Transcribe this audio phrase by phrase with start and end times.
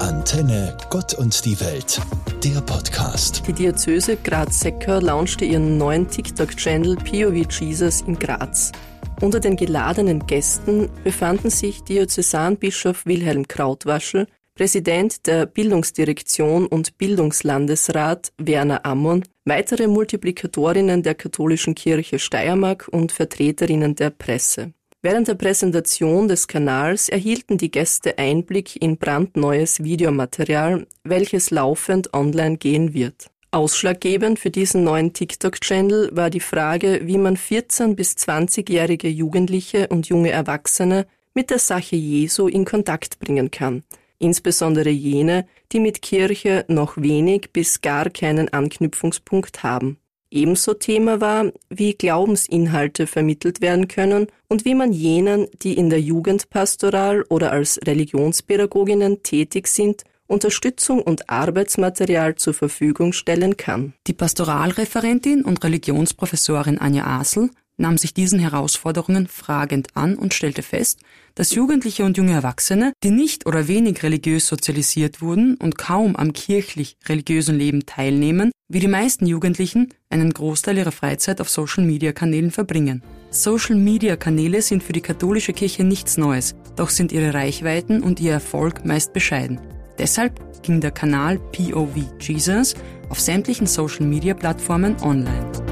[0.00, 2.00] Antenne Gott und die Welt,
[2.44, 3.42] der Podcast.
[3.46, 8.72] Die Diözese Graz-Secker launchte ihren neuen TikTok-Channel POV Jesus in Graz.
[9.22, 18.84] Unter den geladenen Gästen befanden sich Diözesanbischof Wilhelm Krautwaschel, Präsident der Bildungsdirektion und Bildungslandesrat Werner
[18.84, 24.72] Ammon, weitere Multiplikatorinnen der katholischen Kirche Steiermark und Vertreterinnen der Presse.
[25.08, 32.56] Während der Präsentation des Kanals erhielten die Gäste Einblick in brandneues Videomaterial, welches laufend online
[32.56, 33.30] gehen wird.
[33.52, 40.08] Ausschlaggebend für diesen neuen TikTok-Channel war die Frage, wie man 14- bis 20-jährige Jugendliche und
[40.08, 43.84] junge Erwachsene mit der Sache Jesu in Kontakt bringen kann,
[44.18, 49.98] insbesondere jene, die mit Kirche noch wenig bis gar keinen Anknüpfungspunkt haben.
[50.36, 56.00] Ebenso Thema war, wie Glaubensinhalte vermittelt werden können und wie man jenen, die in der
[56.00, 63.94] Jugendpastoral oder als Religionspädagoginnen tätig sind, Unterstützung und Arbeitsmaterial zur Verfügung stellen kann.
[64.06, 71.00] Die Pastoralreferentin und Religionsprofessorin Anja Asel nahm sich diesen Herausforderungen fragend an und stellte fest,
[71.34, 76.32] dass Jugendliche und junge Erwachsene, die nicht oder wenig religiös sozialisiert wurden und kaum am
[76.32, 83.02] kirchlich-religiösen Leben teilnehmen, wie die meisten Jugendlichen einen Großteil ihrer Freizeit auf Social-Media-Kanälen verbringen.
[83.30, 88.84] Social-Media-Kanäle sind für die katholische Kirche nichts Neues, doch sind ihre Reichweiten und ihr Erfolg
[88.84, 89.60] meist bescheiden.
[89.98, 92.74] Deshalb ging der Kanal POV Jesus
[93.08, 95.65] auf sämtlichen Social-Media-Plattformen online.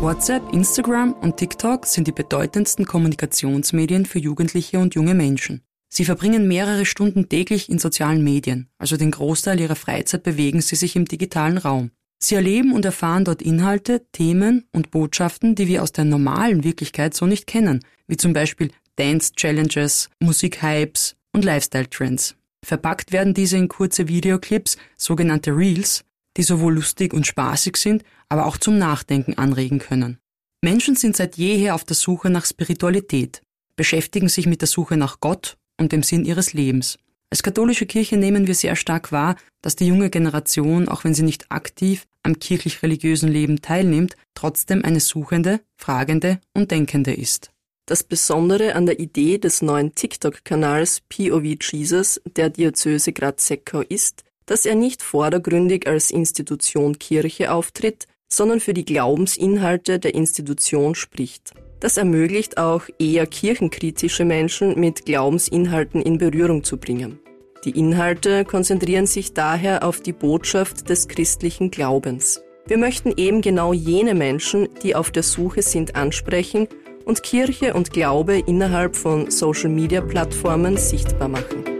[0.00, 5.60] WhatsApp, Instagram und TikTok sind die bedeutendsten Kommunikationsmedien für Jugendliche und junge Menschen.
[5.90, 10.76] Sie verbringen mehrere Stunden täglich in sozialen Medien, also den Großteil ihrer Freizeit bewegen sie
[10.76, 11.90] sich im digitalen Raum.
[12.18, 17.12] Sie erleben und erfahren dort Inhalte, Themen und Botschaften, die wir aus der normalen Wirklichkeit
[17.12, 22.36] so nicht kennen, wie zum Beispiel Dance-Challenges, Musikhypes und Lifestyle-Trends.
[22.64, 26.04] Verpackt werden diese in kurze Videoclips, sogenannte Reels,
[26.36, 30.18] die sowohl lustig und spaßig sind, aber auch zum Nachdenken anregen können.
[30.62, 33.42] Menschen sind seit jeher auf der Suche nach Spiritualität,
[33.76, 36.98] beschäftigen sich mit der Suche nach Gott und dem Sinn ihres Lebens.
[37.30, 41.22] Als katholische Kirche nehmen wir sehr stark wahr, dass die junge Generation, auch wenn sie
[41.22, 47.52] nicht aktiv am kirchlich-religiösen Leben teilnimmt, trotzdem eine suchende, fragende und denkende ist.
[47.86, 54.66] Das Besondere an der Idee des neuen TikTok-Kanals POV Jesus der Diözese Graz-Seckau ist, dass
[54.66, 61.52] er nicht vordergründig als Institution Kirche auftritt, sondern für die Glaubensinhalte der Institution spricht.
[61.78, 67.20] Das ermöglicht auch eher kirchenkritische Menschen mit Glaubensinhalten in Berührung zu bringen.
[67.64, 72.42] Die Inhalte konzentrieren sich daher auf die Botschaft des christlichen Glaubens.
[72.66, 76.66] Wir möchten eben genau jene Menschen, die auf der Suche sind, ansprechen
[77.04, 81.79] und Kirche und Glaube innerhalb von Social-Media-Plattformen sichtbar machen.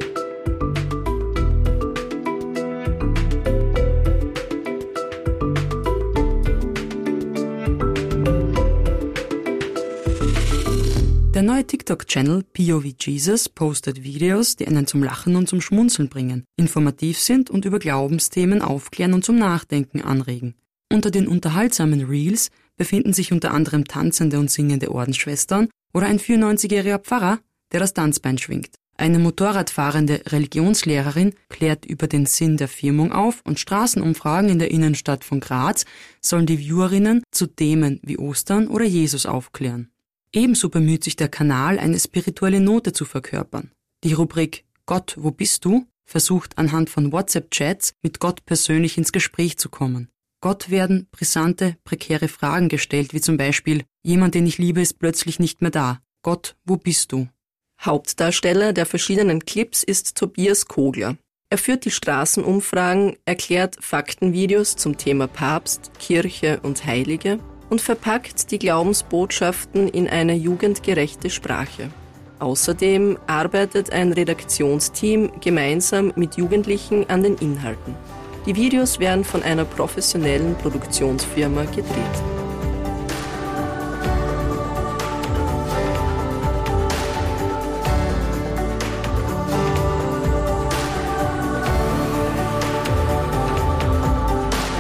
[11.41, 16.45] Der neue TikTok-Channel POV Jesus postet Videos, die einen zum Lachen und zum Schmunzeln bringen,
[16.59, 20.55] informativ sind und über Glaubensthemen aufklären und zum Nachdenken anregen.
[20.93, 26.99] Unter den unterhaltsamen Reels befinden sich unter anderem tanzende und singende Ordensschwestern oder ein 94-jähriger
[26.99, 27.39] Pfarrer,
[27.73, 28.75] der das Tanzbein schwingt.
[28.99, 35.25] Eine motorradfahrende Religionslehrerin klärt über den Sinn der Firmung auf und Straßenumfragen in der Innenstadt
[35.25, 35.87] von Graz
[36.21, 39.89] sollen die Viewerinnen zu Themen wie Ostern oder Jesus aufklären.
[40.33, 43.73] Ebenso bemüht sich der Kanal, eine spirituelle Note zu verkörpern.
[44.05, 45.87] Die Rubrik Gott, wo bist du?
[46.05, 50.09] versucht anhand von WhatsApp-Chats mit Gott persönlich ins Gespräch zu kommen.
[50.41, 55.39] Gott werden brisante, prekäre Fragen gestellt, wie zum Beispiel Jemand, den ich liebe, ist plötzlich
[55.39, 56.01] nicht mehr da.
[56.23, 57.29] Gott, wo bist du?
[57.81, 61.17] Hauptdarsteller der verschiedenen Clips ist Tobias Kogler.
[61.51, 68.59] Er führt die Straßenumfragen, erklärt Faktenvideos zum Thema Papst, Kirche und Heilige und verpackt die
[68.59, 71.91] Glaubensbotschaften in eine jugendgerechte Sprache.
[72.41, 77.95] Außerdem arbeitet ein Redaktionsteam gemeinsam mit Jugendlichen an den Inhalten.
[78.47, 81.87] Die Videos werden von einer professionellen Produktionsfirma gedreht.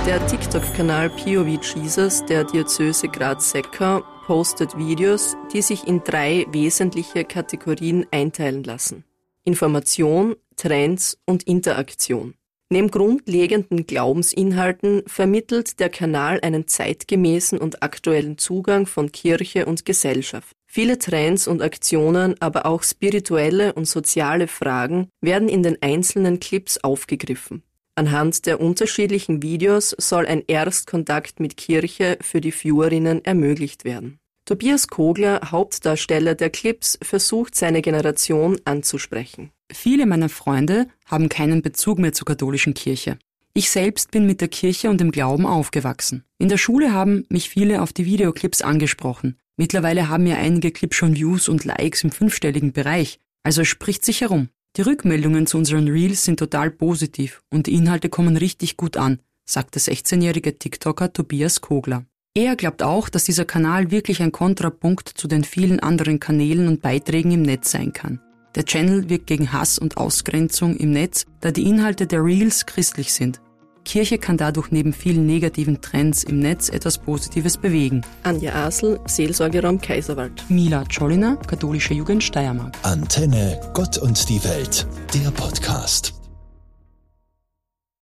[0.06, 8.05] Der TikTok-Kanal POV Jesus der Diözese Graz-Secker postet Videos, die sich in drei wesentliche Kategorien
[8.11, 9.05] einteilen lassen.
[9.44, 12.35] Information, Trends und Interaktion.
[12.69, 20.56] Neben grundlegenden Glaubensinhalten vermittelt der Kanal einen zeitgemäßen und aktuellen Zugang von Kirche und Gesellschaft.
[20.67, 26.79] Viele Trends und Aktionen, aber auch spirituelle und soziale Fragen werden in den einzelnen Clips
[26.79, 27.62] aufgegriffen.
[28.00, 34.19] Anhand der unterschiedlichen Videos soll ein Erstkontakt mit Kirche für die Viewerinnen ermöglicht werden.
[34.47, 39.50] Tobias Kogler, Hauptdarsteller der Clips, versucht seine Generation anzusprechen.
[39.70, 43.19] Viele meiner Freunde haben keinen Bezug mehr zur katholischen Kirche.
[43.52, 46.25] Ich selbst bin mit der Kirche und dem Glauben aufgewachsen.
[46.38, 49.37] In der Schule haben mich viele auf die Videoclips angesprochen.
[49.58, 54.23] Mittlerweile haben mir einige Clips schon Views und Likes im fünfstelligen Bereich, also spricht sich
[54.23, 54.49] herum.
[54.76, 59.19] Die Rückmeldungen zu unseren Reels sind total positiv und die Inhalte kommen richtig gut an,
[59.44, 62.05] sagt der 16-jährige TikToker Tobias Kogler.
[62.34, 66.82] Er glaubt auch, dass dieser Kanal wirklich ein Kontrapunkt zu den vielen anderen Kanälen und
[66.82, 68.20] Beiträgen im Netz sein kann.
[68.55, 73.12] Der Channel wirkt gegen Hass und Ausgrenzung im Netz, da die Inhalte der Reels christlich
[73.12, 73.40] sind.
[73.85, 78.03] Kirche kann dadurch neben vielen negativen Trends im Netz etwas Positives bewegen.
[78.23, 80.44] Anja Asel, Seelsorgeraum Kaiserwald.
[80.49, 82.77] Mila Czolina, Katholische Jugend Steiermark.
[82.82, 86.19] Antenne, Gott und die Welt, der Podcast.